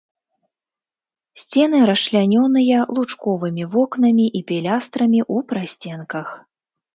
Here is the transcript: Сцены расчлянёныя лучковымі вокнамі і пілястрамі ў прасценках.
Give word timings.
Сцены 1.41 1.81
расчлянёныя 1.89 2.79
лучковымі 2.99 3.63
вокнамі 3.77 4.25
і 4.41 4.43
пілястрамі 4.53 5.21
ў 5.35 5.51
прасценках. 5.53 6.27